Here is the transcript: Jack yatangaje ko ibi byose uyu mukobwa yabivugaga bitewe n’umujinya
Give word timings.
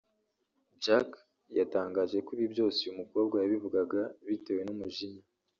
Jack 0.83 1.09
yatangaje 1.57 2.17
ko 2.25 2.29
ibi 2.35 2.47
byose 2.53 2.77
uyu 2.81 2.97
mukobwa 3.01 3.35
yabivugaga 3.39 4.01
bitewe 4.27 4.61
n’umujinya 4.65 5.23